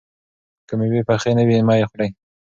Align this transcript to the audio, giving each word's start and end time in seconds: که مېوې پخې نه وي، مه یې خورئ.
که 0.67 0.73
مېوې 0.79 1.01
پخې 1.09 1.31
نه 1.37 1.43
وي، 1.47 1.57
مه 1.67 1.73
یې 1.79 1.85
خورئ. 1.89 2.09